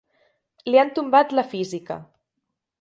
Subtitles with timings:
[0.69, 2.01] Li han tombat la física.